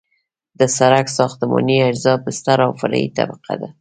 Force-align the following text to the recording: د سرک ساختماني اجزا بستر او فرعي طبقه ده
د 0.59 0.61
سرک 0.77 1.07
ساختماني 1.17 1.77
اجزا 1.87 2.13
بستر 2.23 2.59
او 2.67 2.71
فرعي 2.79 3.07
طبقه 3.17 3.53
ده 3.59 3.69